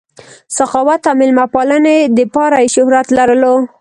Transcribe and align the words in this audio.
سخاوت 0.57 1.01
او 1.09 1.15
مېلمه 1.19 1.45
پالنې 1.53 1.97
دپاره 2.17 2.57
ئې 2.63 2.69
شهرت 2.75 3.07
لرلو 3.17 3.55